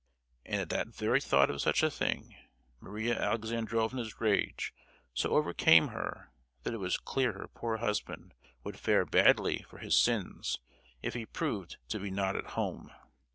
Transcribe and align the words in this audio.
And 0.47 0.59
at 0.59 0.69
the 0.69 0.89
very 0.91 1.21
thought 1.21 1.51
of 1.51 1.61
such 1.61 1.83
a 1.83 1.91
thing, 1.91 2.35
Maria 2.79 3.21
Alexandrovna's 3.21 4.19
rage 4.19 4.73
so 5.13 5.29
overcame 5.35 5.89
her 5.89 6.31
that 6.63 6.73
it 6.73 6.77
was 6.79 6.97
clear 6.97 7.33
her 7.33 7.47
poor 7.49 7.77
husband 7.77 8.33
would 8.63 8.79
fare 8.79 9.05
badly 9.05 9.61
for 9.69 9.77
his 9.77 9.95
sins 9.95 10.59
if 11.03 11.13
he 11.13 11.27
proved 11.27 11.77
to 11.89 11.99
be 11.99 12.09
not 12.09 12.35
at 12.35 12.47
home! 12.57 12.91